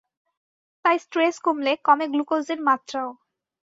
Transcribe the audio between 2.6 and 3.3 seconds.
মাত্রাও।